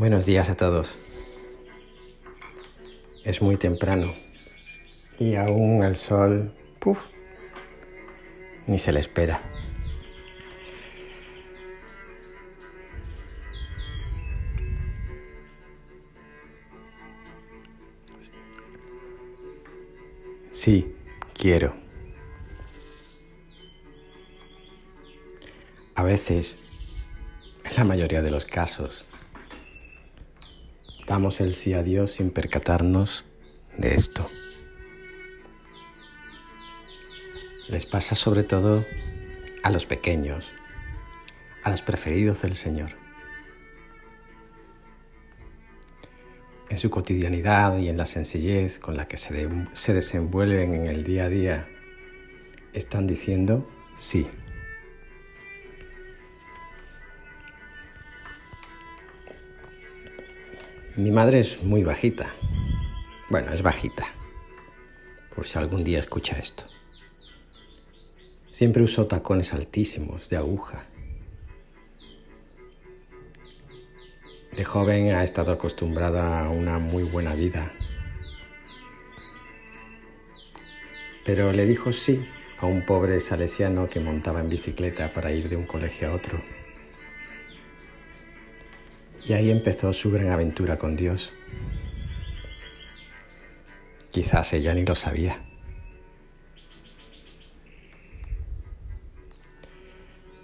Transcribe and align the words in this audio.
Buenos 0.00 0.24
días 0.24 0.48
a 0.48 0.56
todos. 0.56 0.98
Es 3.22 3.42
muy 3.42 3.58
temprano 3.58 4.14
y 5.18 5.34
aún 5.34 5.84
el 5.84 5.94
sol, 5.94 6.54
puff, 6.78 7.04
ni 8.66 8.78
se 8.78 8.92
le 8.92 9.00
espera. 9.00 9.42
Sí, 20.50 20.96
quiero. 21.34 21.74
A 25.94 26.02
veces, 26.02 26.58
en 27.66 27.76
la 27.76 27.84
mayoría 27.84 28.22
de 28.22 28.30
los 28.30 28.46
casos, 28.46 29.06
damos 31.10 31.40
el 31.40 31.54
sí 31.54 31.74
a 31.74 31.82
Dios 31.82 32.12
sin 32.12 32.30
percatarnos 32.30 33.24
de 33.76 33.96
esto. 33.96 34.30
Les 37.68 37.84
pasa 37.84 38.14
sobre 38.14 38.44
todo 38.44 38.84
a 39.64 39.70
los 39.70 39.86
pequeños, 39.86 40.52
a 41.64 41.70
los 41.70 41.82
preferidos 41.82 42.42
del 42.42 42.54
Señor. 42.54 42.90
En 46.68 46.78
su 46.78 46.90
cotidianidad 46.90 47.76
y 47.78 47.88
en 47.88 47.96
la 47.96 48.06
sencillez 48.06 48.78
con 48.78 48.96
la 48.96 49.08
que 49.08 49.16
se, 49.16 49.48
se 49.72 49.92
desenvuelven 49.92 50.74
en 50.74 50.86
el 50.86 51.02
día 51.02 51.24
a 51.24 51.28
día, 51.28 51.68
están 52.72 53.08
diciendo 53.08 53.68
sí. 53.96 54.28
Mi 61.00 61.10
madre 61.10 61.38
es 61.38 61.62
muy 61.62 61.82
bajita. 61.82 62.30
Bueno, 63.30 63.54
es 63.54 63.62
bajita. 63.62 64.06
Por 65.34 65.46
si 65.46 65.58
algún 65.58 65.82
día 65.82 65.98
escucha 65.98 66.38
esto. 66.38 66.64
Siempre 68.50 68.82
usó 68.82 69.06
tacones 69.06 69.54
altísimos, 69.54 70.28
de 70.28 70.36
aguja. 70.36 70.84
De 74.54 74.62
joven 74.62 75.14
ha 75.14 75.22
estado 75.22 75.52
acostumbrada 75.52 76.44
a 76.44 76.50
una 76.50 76.78
muy 76.78 77.04
buena 77.04 77.34
vida. 77.34 77.72
Pero 81.24 81.50
le 81.54 81.64
dijo 81.64 81.92
sí 81.92 82.26
a 82.58 82.66
un 82.66 82.84
pobre 82.84 83.20
salesiano 83.20 83.88
que 83.88 84.00
montaba 84.00 84.40
en 84.40 84.50
bicicleta 84.50 85.14
para 85.14 85.32
ir 85.32 85.48
de 85.48 85.56
un 85.56 85.64
colegio 85.64 86.10
a 86.10 86.14
otro. 86.14 86.42
Y 89.30 89.32
ahí 89.32 89.50
empezó 89.52 89.92
su 89.92 90.10
gran 90.10 90.30
aventura 90.30 90.76
con 90.76 90.96
Dios. 90.96 91.32
Quizás 94.10 94.52
ella 94.54 94.74
ni 94.74 94.84
lo 94.84 94.96
sabía. 94.96 95.40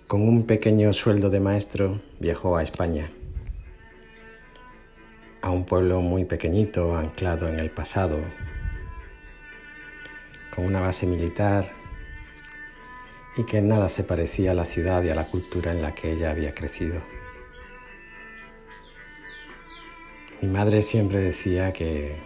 Con 0.07 0.23
un 0.23 0.47
pequeño 0.47 0.93
sueldo 0.93 1.31
de 1.31 1.41
maestro 1.41 2.01
viajó 2.21 2.57
a 2.57 2.63
España, 2.63 3.11
a 5.43 5.51
un 5.51 5.67
pueblo 5.67 6.01
muy 6.01 6.25
pequeñito, 6.25 6.97
anclado 6.97 7.49
en 7.49 7.59
el 7.59 7.73
pasado, 7.73 8.21
con 10.55 10.65
una 10.65 10.81
base 10.81 11.09
militar 11.09 11.73
y 13.37 13.43
que 13.47 13.59
en 13.59 13.67
nada 13.67 13.89
se 13.89 14.05
parecía 14.05 14.53
a 14.53 14.55
la 14.55 14.65
ciudad 14.65 15.03
y 15.03 15.09
a 15.09 15.17
la 15.17 15.27
cultura 15.27 15.73
en 15.73 15.83
la 15.83 15.93
que 15.93 16.13
ella 16.13 16.31
había 16.31 16.55
crecido. 16.55 17.16
Mi 20.43 20.49
madre 20.49 20.83
siempre 20.83 21.21
decía 21.21 21.73
que, 21.73 22.17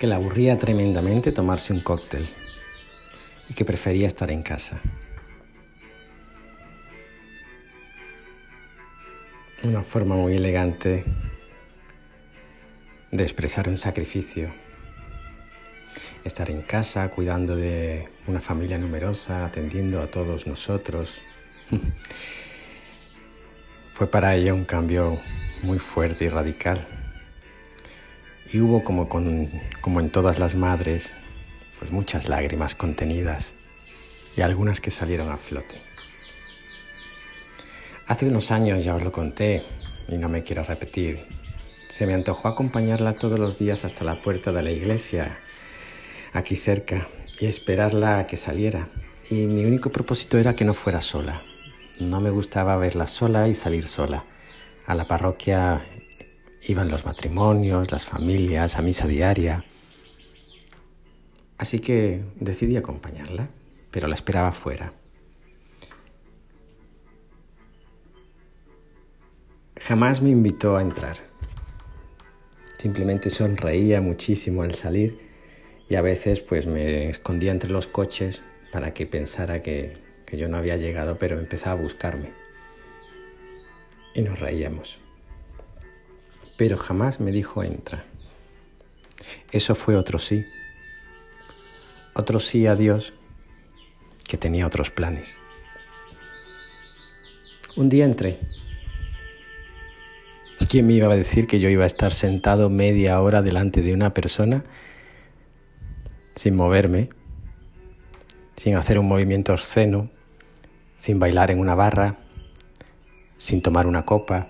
que 0.00 0.06
le 0.08 0.14
aburría 0.14 0.58
tremendamente 0.58 1.30
tomarse 1.30 1.72
un 1.72 1.80
cóctel 1.80 2.28
y 3.48 3.54
que 3.54 3.64
prefería 3.64 4.08
estar 4.08 4.30
en 4.32 4.42
casa. 4.42 4.80
Una 9.62 9.84
forma 9.84 10.16
muy 10.16 10.34
elegante 10.34 11.04
de 13.12 13.22
expresar 13.22 13.68
un 13.68 13.78
sacrificio. 13.78 14.52
Estar 16.24 16.50
en 16.50 16.62
casa 16.62 17.08
cuidando 17.10 17.54
de 17.54 18.08
una 18.26 18.40
familia 18.40 18.78
numerosa, 18.78 19.44
atendiendo 19.44 20.02
a 20.02 20.08
todos 20.08 20.48
nosotros. 20.48 21.22
Fue 23.92 24.10
para 24.10 24.34
ella 24.34 24.54
un 24.54 24.64
cambio 24.64 25.20
muy 25.62 25.78
fuerte 25.78 26.24
y 26.24 26.28
radical. 26.30 26.88
Y 28.50 28.60
hubo 28.60 28.82
como, 28.82 29.06
como 29.08 30.00
en 30.00 30.10
todas 30.10 30.38
las 30.38 30.54
madres, 30.54 31.14
pues 31.78 31.92
muchas 31.92 32.26
lágrimas 32.26 32.74
contenidas 32.74 33.54
y 34.34 34.40
algunas 34.40 34.80
que 34.80 34.90
salieron 34.90 35.30
a 35.30 35.36
flote. 35.36 35.82
Hace 38.06 38.26
unos 38.28 38.50
años 38.50 38.82
ya 38.82 38.94
os 38.94 39.02
lo 39.02 39.12
conté 39.12 39.62
y 40.08 40.16
no 40.16 40.30
me 40.30 40.42
quiero 40.42 40.64
repetir. 40.64 41.26
Se 41.88 42.06
me 42.06 42.14
antojó 42.14 42.48
acompañarla 42.48 43.18
todos 43.18 43.38
los 43.38 43.58
días 43.58 43.84
hasta 43.84 44.04
la 44.04 44.22
puerta 44.22 44.52
de 44.52 44.62
la 44.62 44.70
iglesia, 44.70 45.36
aquí 46.32 46.56
cerca, 46.56 47.08
y 47.38 47.46
esperarla 47.46 48.20
a 48.20 48.26
que 48.26 48.38
saliera. 48.38 48.88
Y 49.28 49.46
mi 49.46 49.66
único 49.66 49.92
propósito 49.92 50.38
era 50.38 50.56
que 50.56 50.64
no 50.64 50.72
fuera 50.72 51.02
sola, 51.02 51.42
no 52.00 52.20
me 52.20 52.30
gustaba 52.30 52.76
verla 52.76 53.06
sola 53.06 53.48
y 53.48 53.54
salir 53.54 53.86
sola. 53.86 54.24
A 54.86 54.94
la 54.94 55.06
parroquia 55.06 55.86
iban 56.68 56.88
los 56.88 57.04
matrimonios, 57.04 57.90
las 57.92 58.06
familias, 58.06 58.76
a 58.76 58.82
misa 58.82 59.06
diaria. 59.06 59.64
Así 61.58 61.78
que 61.78 62.24
decidí 62.40 62.76
acompañarla, 62.76 63.48
pero 63.90 64.08
la 64.08 64.14
esperaba 64.14 64.52
fuera. 64.52 64.92
Jamás 69.80 70.22
me 70.22 70.30
invitó 70.30 70.76
a 70.76 70.82
entrar. 70.82 71.16
Simplemente 72.78 73.30
sonreía 73.30 74.00
muchísimo 74.00 74.62
al 74.62 74.74
salir 74.74 75.18
y 75.88 75.94
a 75.94 76.02
veces 76.02 76.40
pues 76.40 76.66
me 76.66 77.08
escondía 77.08 77.52
entre 77.52 77.70
los 77.70 77.86
coches 77.86 78.42
para 78.72 78.94
que 78.94 79.06
pensara 79.06 79.62
que 79.62 79.98
que 80.32 80.38
yo 80.38 80.48
no 80.48 80.56
había 80.56 80.78
llegado, 80.78 81.18
pero 81.18 81.38
empezaba 81.38 81.78
a 81.78 81.82
buscarme. 81.82 82.30
Y 84.14 84.22
nos 84.22 84.38
reíamos. 84.38 84.98
Pero 86.56 86.78
jamás 86.78 87.20
me 87.20 87.32
dijo 87.32 87.62
entra. 87.62 88.06
Eso 89.50 89.74
fue 89.74 89.94
otro 89.94 90.18
sí. 90.18 90.46
Otro 92.14 92.38
sí 92.38 92.66
a 92.66 92.76
Dios 92.76 93.12
que 94.24 94.38
tenía 94.38 94.66
otros 94.66 94.90
planes. 94.90 95.36
Un 97.76 97.90
día 97.90 98.06
entré. 98.06 98.40
¿Quién 100.66 100.86
me 100.86 100.94
iba 100.94 101.12
a 101.12 101.16
decir 101.16 101.46
que 101.46 101.60
yo 101.60 101.68
iba 101.68 101.84
a 101.84 101.86
estar 101.86 102.10
sentado 102.10 102.70
media 102.70 103.20
hora 103.20 103.42
delante 103.42 103.82
de 103.82 103.92
una 103.92 104.14
persona 104.14 104.64
sin 106.36 106.56
moverme, 106.56 107.10
sin 108.56 108.76
hacer 108.76 108.98
un 108.98 109.08
movimiento 109.08 109.52
obsceno, 109.52 110.08
sin 111.02 111.18
bailar 111.18 111.50
en 111.50 111.58
una 111.58 111.74
barra, 111.74 112.14
sin 113.36 113.60
tomar 113.60 113.88
una 113.88 114.04
copa 114.04 114.46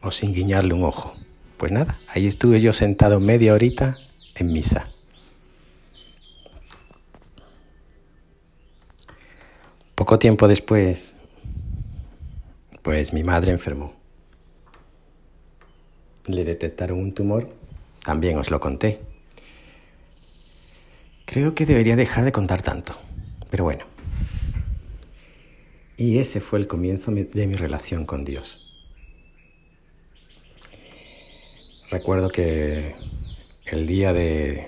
o 0.00 0.10
sin 0.10 0.34
guiñarle 0.34 0.74
un 0.74 0.82
ojo. 0.82 1.12
Pues 1.56 1.70
nada, 1.70 2.00
ahí 2.08 2.26
estuve 2.26 2.60
yo 2.60 2.72
sentado 2.72 3.20
media 3.20 3.54
horita 3.54 3.96
en 4.34 4.52
misa. 4.52 4.90
Poco 9.94 10.18
tiempo 10.18 10.48
después, 10.48 11.14
pues 12.82 13.12
mi 13.12 13.22
madre 13.22 13.52
enfermó. 13.52 13.94
Le 16.26 16.44
detectaron 16.44 16.98
un 16.98 17.14
tumor, 17.14 17.48
también 18.04 18.36
os 18.36 18.50
lo 18.50 18.58
conté. 18.58 19.00
Creo 21.24 21.54
que 21.54 21.66
debería 21.66 21.94
dejar 21.94 22.24
de 22.24 22.32
contar 22.32 22.62
tanto, 22.62 22.98
pero 23.48 23.62
bueno. 23.62 23.91
Y 26.02 26.18
ese 26.18 26.40
fue 26.40 26.58
el 26.58 26.66
comienzo 26.66 27.12
de 27.12 27.46
mi 27.46 27.54
relación 27.54 28.06
con 28.06 28.24
Dios. 28.24 28.74
Recuerdo 31.92 32.28
que 32.28 32.96
el 33.66 33.86
día 33.86 34.12
de, 34.12 34.66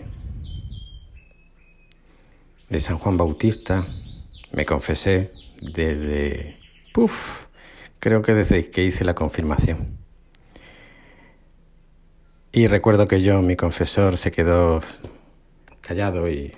de 2.69 2.79
San 2.79 2.99
Juan 2.99 3.17
Bautista 3.17 3.85
me 4.53 4.65
confesé 4.65 5.33
desde, 5.61 6.57
puff, 6.93 7.47
creo 7.99 8.23
que 8.23 8.33
desde 8.33 8.71
que 8.71 8.85
hice 8.85 9.03
la 9.03 9.17
confirmación. 9.17 9.89
Y 12.53 12.69
recuerdo 12.69 13.09
que 13.09 13.23
yo, 13.23 13.43
mi 13.43 13.57
confesor, 13.57 14.19
se 14.19 14.31
quedó 14.31 14.81
callado 15.81 16.31
y, 16.31 16.53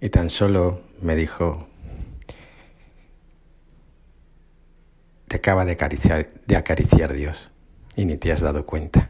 y 0.00 0.08
tan 0.08 0.30
solo 0.30 0.82
me 1.00 1.16
dijo, 1.16 1.66
te 5.32 5.38
acaba 5.38 5.64
de 5.64 5.72
acariciar, 5.72 6.28
de 6.46 6.56
acariciar 6.56 7.14
Dios 7.14 7.50
y 7.96 8.04
ni 8.04 8.18
te 8.18 8.32
has 8.32 8.42
dado 8.42 8.66
cuenta. 8.66 9.08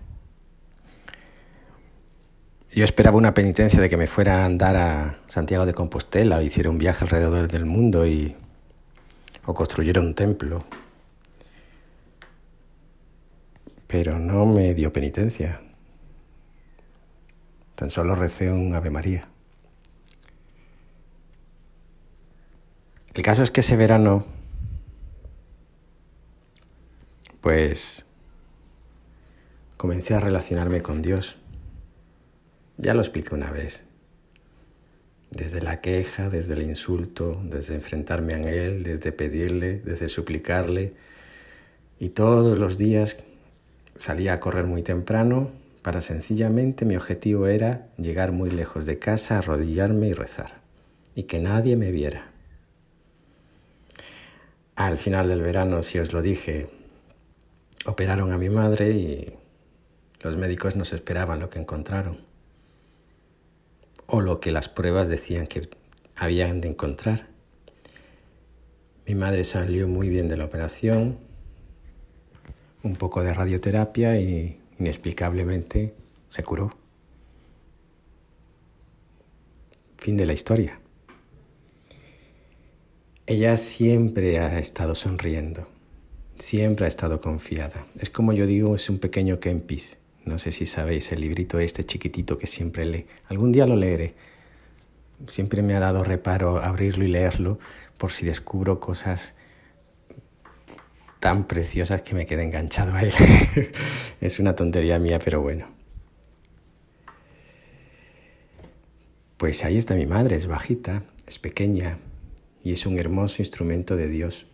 Yo 2.71 2.85
esperaba 2.85 3.17
una 3.17 3.35
penitencia 3.35 3.81
de 3.81 3.89
que 3.89 3.97
me 3.97 4.07
fuera 4.07 4.43
a 4.43 4.45
andar 4.45 4.77
a 4.77 5.19
Santiago 5.27 5.67
de 5.67 5.75
Compostela 5.75 6.37
o 6.37 6.41
hiciera 6.41 6.71
un 6.71 6.79
viaje 6.79 7.03
alrededor 7.03 7.49
del 7.49 7.65
mundo 7.65 8.07
y 8.07 8.37
o 9.47 9.53
construyera 9.53 10.01
un 10.01 10.15
templo. 10.15 10.63
Pero 13.89 14.21
no 14.21 14.47
me 14.47 14.75
dio 14.75 14.93
penitencia. 14.93 15.61
Tan 17.75 17.91
solo 17.91 18.15
recé 18.15 18.53
un 18.53 18.77
Ave 18.77 18.91
María. 18.91 19.27
El 23.13 23.25
caso 23.25 23.43
es 23.43 23.51
que 23.51 23.63
ese 23.63 23.77
verano, 23.77 24.25
pues, 27.43 28.07
comencé 29.77 30.15
a 30.15 30.21
relacionarme 30.21 30.81
con 30.81 31.03
Dios. 31.03 31.37
Ya 32.79 32.95
lo 32.95 33.01
expliqué 33.01 33.35
una 33.35 33.51
vez. 33.51 33.83
Desde 35.33 35.61
la 35.61 35.81
queja, 35.81 36.31
desde 36.31 36.55
el 36.55 36.63
insulto, 36.63 37.43
desde 37.45 37.75
enfrentarme 37.75 38.35
a 38.35 38.39
Él, 38.39 38.85
desde 38.85 39.13
pedirle, 39.13 39.81
desde 39.81 40.09
suplicarle. 40.09 40.95
Y 41.99 42.11
todos 42.11 42.59
los 42.59 42.79
días 42.79 43.25
salía 43.97 44.35
a 44.35 44.41
correr 44.41 44.67
muy 44.67 44.83
temprano 44.83 45.51
para 45.83 46.01
sencillamente 46.01 46.85
mi 46.85 46.97
objetivo 46.97 47.49
era 47.49 47.89
llegar 47.99 48.31
muy 48.31 48.51
lejos 48.51 48.87
de 48.87 49.01
casa, 49.01 49.39
arrodillarme 49.39 50.09
y 50.09 50.13
rezar. 50.13 50.61
Y 51.17 51.25
que 51.25 51.41
nadie 51.41 51.77
me 51.77 51.91
viera. 51.91 52.31
Al 54.77 54.97
final 54.97 55.29
del 55.29 55.43
verano, 55.43 55.83
si 55.83 55.99
os 55.99 56.13
lo 56.13 56.23
dije, 56.23 56.82
operaron 57.85 58.33
a 58.33 58.39
mi 58.39 58.49
madre 58.49 58.91
y 58.91 59.35
los 60.21 60.37
médicos 60.37 60.77
nos 60.77 60.93
esperaban 60.93 61.41
lo 61.41 61.51
que 61.51 61.59
encontraron 61.59 62.21
o 64.07 64.21
lo 64.21 64.41
que 64.41 64.53
las 64.53 64.69
pruebas 64.69 65.09
decían 65.09 65.47
que 65.47 65.71
habían 66.17 66.61
de 66.61 66.69
encontrar. 66.69 67.29
Mi 69.07 69.15
madre 69.15 69.43
salió 69.45 69.89
muy 69.89 70.09
bien 70.09 70.29
de 70.29 70.37
la 70.37 70.45
operación, 70.45 71.19
un 72.83 72.97
poco 72.97 73.23
de 73.23 73.33
radioterapia 73.33 74.21
y 74.21 74.61
inexplicablemente 74.79 75.95
se 76.29 76.43
curó. 76.43 76.71
Fin 79.99 80.17
de 80.17 80.27
la 80.27 80.33
historia. 80.33 80.79
Ella 83.27 83.57
siempre 83.57 84.41
ha 84.41 84.59
estado 84.59 84.95
sonriendo, 84.95 85.69
siempre 86.43 86.87
ha 86.87 86.89
estado 86.89 87.21
confiada. 87.21 87.87
Es 87.99 88.11
como 88.11 88.33
yo 88.33 88.47
digo, 88.47 88.75
es 88.75 88.91
un 88.91 88.99
pequeño 88.99 89.39
Kempis. 89.39 89.97
No 90.25 90.39
sé 90.39 90.51
si 90.51 90.67
sabéis 90.67 91.13
el 91.13 91.21
librito 91.21 91.59
este 91.59 91.85
chiquitito 91.85 92.37
que 92.37 92.47
siempre 92.47 92.85
lee. 92.85 93.07
Algún 93.29 93.53
día 93.53 93.67
lo 93.67 93.77
leeré. 93.77 94.15
Siempre 95.29 95.63
me 95.63 95.77
ha 95.77 95.81
dado 95.81 96.03
reparo 96.03 96.59
abrirlo 96.59 97.05
y 97.05 97.09
leerlo 97.09 97.59
por 97.97 98.11
si 98.11 98.27
descubro 98.27 98.81
cosas 98.81 99.35
tan 101.21 101.45
preciosas 101.45 102.03
que 102.03 102.15
me 102.15 102.27
quede 102.27 102.43
enganchado 102.43 102.93
a 102.95 103.03
él. 103.03 103.13
es 104.21 104.41
una 104.41 104.57
tontería 104.57 104.99
mía, 104.99 105.21
pero 105.25 105.41
bueno. 105.41 105.69
Pues 109.37 109.65
ahí 109.65 109.77
está 109.77 109.95
mi 109.95 110.07
madre, 110.07 110.35
es 110.35 110.49
bajita, 110.49 111.05
es 111.27 111.39
pequeña 111.39 111.99
y 112.65 112.73
es 112.73 112.85
un 112.87 112.99
hermoso 112.99 113.43
instrumento 113.43 113.97
de 113.97 114.09
Dios 114.09 114.47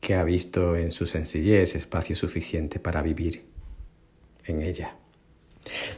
que 0.00 0.14
ha 0.14 0.24
visto 0.24 0.76
en 0.76 0.92
su 0.92 1.06
sencillez 1.06 1.74
espacio 1.74 2.16
suficiente 2.16 2.80
para 2.80 3.02
vivir 3.02 3.44
en 4.46 4.62
ella. 4.62 4.96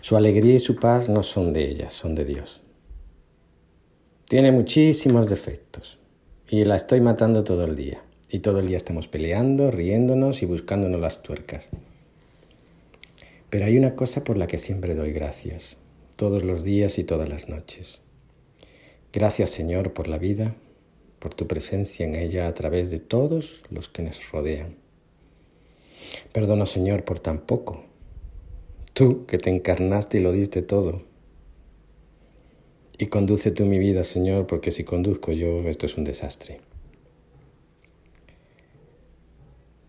Su 0.01 0.17
alegría 0.17 0.55
y 0.55 0.59
su 0.59 0.77
paz 0.77 1.09
no 1.09 1.23
son 1.23 1.53
de 1.53 1.69
ella, 1.69 1.91
son 1.91 2.15
de 2.15 2.25
Dios. 2.25 2.63
Tiene 4.29 4.51
muchísimos 4.51 5.29
defectos 5.29 5.99
y 6.49 6.65
la 6.65 6.77
estoy 6.77 7.01
matando 7.01 7.45
todo 7.45 7.65
el 7.65 7.77
día. 7.77 8.03
Y 8.29 8.39
todo 8.39 8.61
el 8.61 8.67
día 8.67 8.79
estamos 8.79 9.09
peleando, 9.09 9.71
riéndonos 9.71 10.43
y 10.43 10.47
buscándonos 10.47 11.01
las 11.01 11.23
tuercas. 11.23 11.69
Pero 13.51 13.67
hay 13.67 13.77
una 13.77 13.95
cosa 13.95 14.25
por 14.25 14.39
la 14.39 14.47
que 14.47 14.57
siempre 14.57 14.95
doy 14.95 15.13
gracias, 15.13 15.77
todos 16.17 16.43
los 16.43 16.65
días 16.65 16.99
y 16.99 17.05
todas 17.05 17.29
las 17.29 17.51
noches. 17.51 18.01
Gracias 19.13 19.51
Señor 19.51 19.93
por 19.93 20.09
la 20.09 20.17
vida, 20.17 20.55
por 21.23 21.35
tu 21.35 21.47
presencia 21.47 22.05
en 22.05 22.17
ella 22.17 22.49
a 22.49 22.55
través 22.55 22.91
de 22.91 22.99
todos 22.99 23.63
los 23.71 23.89
que 23.89 24.03
nos 24.03 24.33
rodean. 24.33 24.75
Perdona, 26.33 26.67
Señor, 26.67 27.05
por 27.05 27.21
tan 27.21 27.47
poco. 27.47 27.85
Tú 28.93 29.25
que 29.27 29.39
te 29.39 29.49
encarnaste 29.49 30.19
y 30.19 30.21
lo 30.21 30.33
diste 30.33 30.63
todo. 30.63 31.03
Y 32.99 33.07
conduce 33.07 33.53
tú 33.53 33.67
mi 33.67 33.79
vida, 33.79 34.03
Señor, 34.03 34.49
porque 34.49 34.73
si 34.73 34.83
conduzco 34.83 35.31
yo, 35.31 35.61
esto 35.69 35.87
es 35.87 35.97
un 35.97 36.03
desastre. 36.03 36.61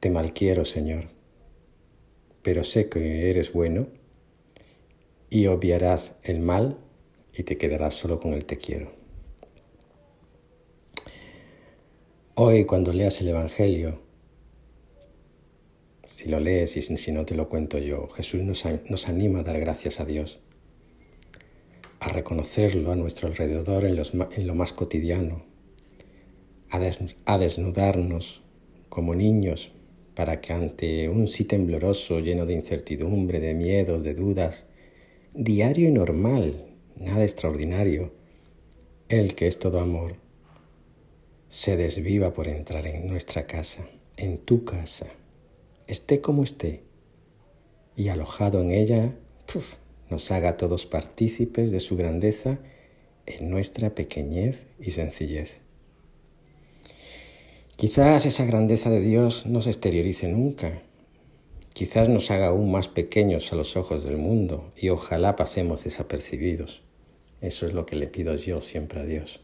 Te 0.02 0.12
malquiero, 0.12 0.66
Señor, 0.66 1.06
pero 2.44 2.64
sé 2.64 2.90
que 2.90 3.32
eres 3.32 3.54
bueno 3.54 3.88
y 5.32 5.48
obviarás 5.48 6.16
el 6.22 6.42
mal 6.42 6.78
y 7.34 7.42
te 7.42 7.58
quedarás 7.58 7.96
solo 7.96 8.20
con 8.20 8.34
el 8.34 8.46
te 8.46 8.58
quiero. 8.58 9.03
Hoy 12.36 12.66
cuando 12.66 12.94
leas 12.94 13.22
el 13.22 13.28
Evangelio, 13.28 14.02
si 16.10 16.28
lo 16.28 16.40
lees 16.40 16.76
y 16.76 16.82
si 16.82 17.12
no 17.12 17.26
te 17.26 17.36
lo 17.36 17.48
cuento 17.48 17.78
yo, 17.78 18.08
Jesús 18.08 18.42
nos, 18.42 19.08
anima 19.08 19.42
a 19.42 19.44
dar 19.44 19.60
gracias 19.60 20.00
a 20.00 20.06
Dios, 20.06 20.40
a 22.00 22.10
reconocerlo 22.10 22.92
a 22.92 22.96
nuestro 22.96 23.28
alrededor 23.28 23.86
en, 23.86 24.48
lo 24.48 24.56
más 24.56 24.74
cotidiano, 24.74 25.46
a, 26.72 27.38
desnudarnos 27.38 28.42
como 28.90 29.14
niños 29.14 29.72
para 30.16 30.42
que 30.42 30.54
ante 30.54 31.10
un 31.10 31.28
sí 31.28 31.46
tembloroso 31.46 32.20
lleno 32.20 32.48
de 32.48 32.54
incertidumbre, 32.54 33.42
de 33.42 33.54
miedos, 33.54 34.04
de 34.04 34.16
dudas, 34.16 34.66
diario 35.36 35.88
y 35.88 35.92
normal, 35.92 36.66
nada 36.96 37.22
extraordinario, 37.22 38.12
Él 39.08 39.36
que 39.36 39.46
es 39.46 39.60
todo 39.60 39.80
amor, 39.80 40.23
se 41.54 41.78
desviva 41.78 42.34
por 42.34 42.48
entrar 42.48 42.88
en 42.88 43.06
nuestra 43.06 43.46
casa, 43.46 43.88
en 44.18 44.40
tu 44.40 44.66
casa, 44.66 45.06
esté 45.86 46.20
como 46.20 46.44
esté, 46.44 46.82
y 47.96 48.08
alojado 48.08 48.60
en 48.60 48.72
ella, 48.72 49.14
nos 50.10 50.32
haga 50.32 50.58
todos 50.58 50.88
partícipes 50.88 51.72
de 51.72 51.80
su 51.80 51.96
grandeza 51.96 52.58
en 53.28 53.52
nuestra 53.52 53.94
pequeñez 53.94 54.66
y 54.80 54.90
sencillez. 54.92 55.60
Quizás 57.76 58.26
esa 58.26 58.46
grandeza 58.46 58.90
de 58.90 59.02
Dios 59.02 59.46
no 59.46 59.62
se 59.62 59.70
exteriorice 59.70 60.30
nunca, 60.30 60.82
quizás 61.74 62.10
nos 62.10 62.32
haga 62.32 62.48
aún 62.48 62.72
más 62.72 62.88
pequeños 62.88 63.54
a 63.54 63.56
los 63.56 63.78
ojos 63.78 64.04
del 64.04 64.18
mundo 64.18 64.74
y 64.76 64.90
ojalá 64.90 65.36
pasemos 65.36 65.84
desapercibidos. 65.84 66.82
Eso 67.42 67.68
es 67.68 67.74
lo 67.74 67.86
que 67.86 67.96
le 67.96 68.08
pido 68.08 68.36
yo 68.38 68.60
siempre 68.60 69.02
a 69.02 69.06
Dios. 69.06 69.44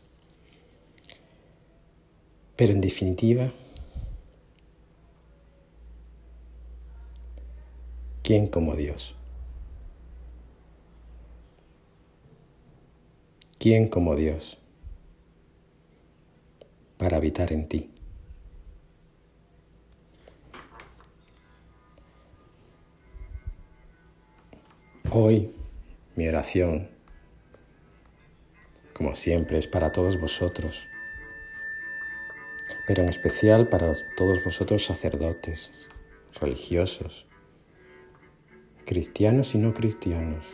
Pero 2.60 2.74
en 2.74 2.82
definitiva, 2.82 3.54
¿quién 8.22 8.48
como 8.48 8.76
Dios? 8.76 9.16
¿Quién 13.60 13.88
como 13.88 14.14
Dios 14.18 14.58
para 16.98 17.16
habitar 17.16 17.54
en 17.54 17.70
ti? 17.70 17.92
Hoy 25.12 25.56
mi 26.18 26.28
oración, 26.28 26.90
como 28.92 29.16
siempre, 29.16 29.60
es 29.60 29.68
para 29.68 29.94
todos 29.94 30.20
vosotros 30.20 30.90
pero 32.90 33.04
en 33.04 33.10
especial 33.10 33.68
para 33.68 33.94
todos 34.18 34.44
vosotros 34.44 34.84
sacerdotes, 34.84 35.70
religiosos, 36.42 37.28
cristianos 38.84 39.54
y 39.54 39.60
no 39.60 39.76
cristianos, 39.76 40.48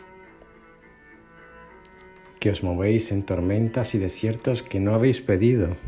que 2.38 2.50
os 2.50 2.62
movéis 2.62 3.10
en 3.10 3.22
tormentas 3.22 3.94
y 3.94 3.98
desiertos 3.98 4.62
que 4.62 4.80
no 4.80 4.94
habéis 4.94 5.22
pedido, 5.22 5.78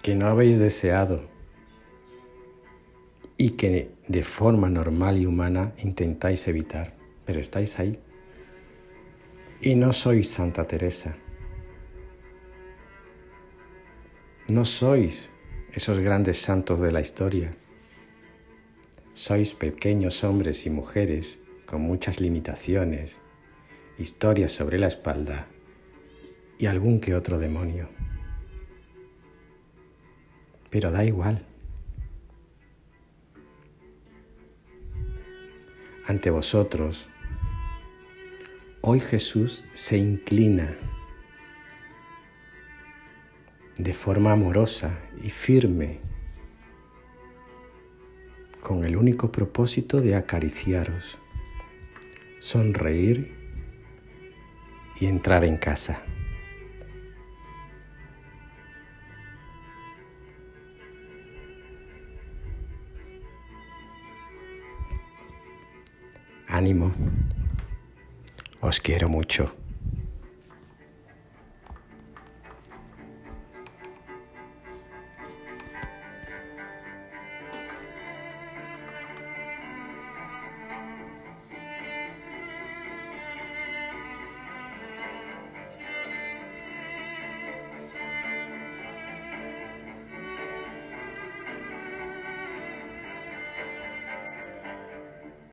que 0.00 0.14
no 0.14 0.28
habéis 0.28 0.60
deseado 0.60 1.28
y 3.36 3.50
que 3.58 3.90
de 4.06 4.22
forma 4.22 4.70
normal 4.70 5.18
y 5.18 5.26
humana 5.26 5.72
intentáis 5.82 6.46
evitar, 6.46 6.94
pero 7.24 7.40
estáis 7.40 7.80
ahí. 7.80 7.98
Y 9.60 9.74
no 9.74 9.92
sois 9.92 10.30
Santa 10.30 10.68
Teresa 10.68 11.16
No 14.50 14.64
sois 14.64 15.30
esos 15.72 16.00
grandes 16.00 16.42
santos 16.42 16.80
de 16.80 16.90
la 16.90 17.00
historia. 17.00 17.52
Sois 19.14 19.54
pequeños 19.54 20.24
hombres 20.24 20.66
y 20.66 20.70
mujeres 20.70 21.38
con 21.66 21.82
muchas 21.82 22.20
limitaciones, 22.20 23.20
historias 23.96 24.50
sobre 24.50 24.80
la 24.80 24.88
espalda 24.88 25.46
y 26.58 26.66
algún 26.66 26.98
que 26.98 27.14
otro 27.14 27.38
demonio. 27.38 27.90
Pero 30.68 30.90
da 30.90 31.04
igual. 31.04 31.46
Ante 36.08 36.30
vosotros, 36.30 37.08
hoy 38.80 38.98
Jesús 38.98 39.62
se 39.74 39.96
inclina 39.96 40.76
de 43.82 43.94
forma 43.94 44.32
amorosa 44.32 44.98
y 45.22 45.30
firme, 45.30 46.00
con 48.60 48.84
el 48.84 48.94
único 48.94 49.32
propósito 49.32 50.02
de 50.02 50.14
acariciaros, 50.14 51.18
sonreír 52.40 53.34
y 55.00 55.06
entrar 55.06 55.44
en 55.44 55.56
casa. 55.56 56.02
Ánimo, 66.46 66.92
os 68.60 68.78
quiero 68.80 69.08
mucho. 69.08 69.59